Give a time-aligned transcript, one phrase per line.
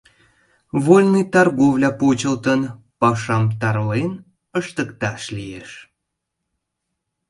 [0.83, 2.61] —Вольный торговля почылтын,
[2.99, 4.11] пашам тарлен
[4.59, 5.69] ыштыкташ лиеш.